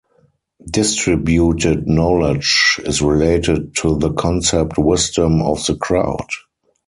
[0.65, 6.25] Distributed knowledge is related to the concept Wisdom of the crowd.